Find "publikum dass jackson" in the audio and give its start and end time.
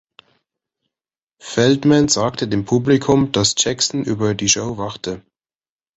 2.65-4.03